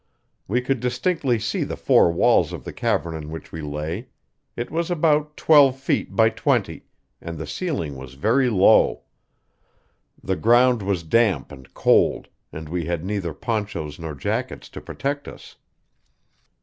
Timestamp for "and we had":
12.51-13.05